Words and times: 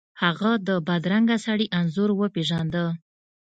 هغه 0.23 0.51
د 0.67 0.69
بدرنګه 0.87 1.37
سړي 1.45 1.65
انځور 1.79 2.09
وپیژنده. 2.15 2.85